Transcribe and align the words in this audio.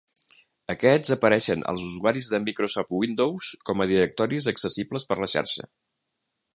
Aquests 0.73 1.11
apareixen 1.15 1.65
als 1.73 1.83
usuaris 1.89 2.31
de 2.35 2.39
Microsoft 2.47 2.95
Windows 3.03 3.53
com 3.69 3.85
a 3.85 3.89
directoris 3.95 4.51
accessibles 4.57 5.07
per 5.13 5.23
la 5.23 5.33
xarxa. 5.37 5.71